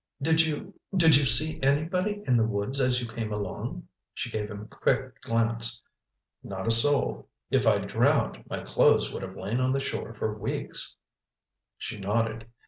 [0.19, 4.63] "Did you—did you see anybody in the woods as you came along?" She gave him
[4.63, 5.79] a quick glance.
[6.41, 7.29] "Not a soul.
[7.51, 10.95] If I'd drowned, my clothes would have lain on the shore for weeks."
[11.77, 12.47] She nodded.